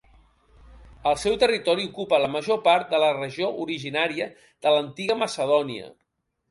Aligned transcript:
El 1.11 1.17
seu 1.23 1.37
territori 1.43 1.85
ocupa 1.91 2.21
la 2.25 2.31
major 2.37 2.59
part 2.71 2.91
de 2.95 3.03
la 3.07 3.13
regió 3.21 3.53
originària 3.67 4.31
de 4.43 4.77
l'antiga 4.77 5.21
Macedònia. 5.25 5.97